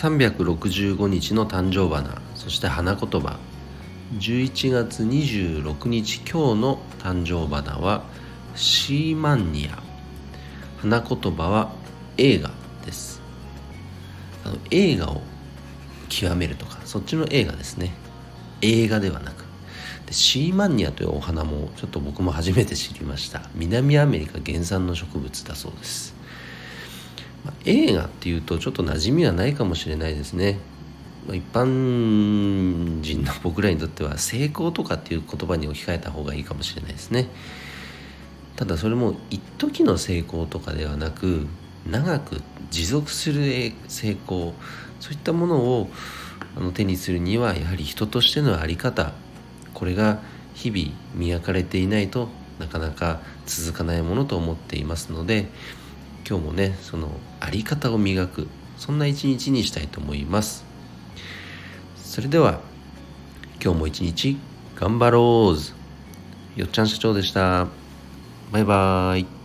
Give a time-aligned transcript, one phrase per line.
[0.00, 3.38] 365日の誕生花そして花言葉。
[4.18, 8.04] 11月26日今日の誕生花は
[8.54, 9.82] シーマンニア。
[10.78, 11.74] 花言葉は
[12.16, 12.50] 映画
[12.86, 13.20] です。
[14.46, 15.20] あの映画を
[16.08, 17.92] 極めるとかそっちの映画ですね。
[18.62, 19.44] 映画ではなく。
[20.06, 23.42] でシーマンニアというお花もちょっと僕も初めて知りました。
[23.54, 26.14] 南アメリカ原産の植物だそうです、
[27.44, 30.58] まあ、映画っていうとちょっと馴染みはないかもしれないですね。
[31.28, 37.28] 一般人の僕らにとっては成功とかっていう言葉に置き換えた方がいいかもしれないですね。
[38.56, 41.46] ただそれも一時の成功とかではなく
[41.88, 44.54] 長く持続する成功
[45.00, 45.90] そういったものを
[46.56, 49.12] あの手にするにはやはり人としての在り方
[49.72, 50.20] これが
[50.54, 55.48] 日々磨かれていないとなかなか続かないものと思っていますので
[56.28, 57.08] 今日もねその
[57.40, 60.64] あり方を磨くそんな一日にしたいと思います。
[61.96, 62.60] それでは
[63.62, 64.36] 今日も一日
[64.74, 67.68] 頑張ろうよっちゃん社長でした。
[68.52, 69.39] バイバーイ。